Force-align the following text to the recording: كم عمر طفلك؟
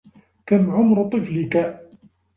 كم 0.47 0.69
عمر 0.71 1.09
طفلك؟ 1.09 1.81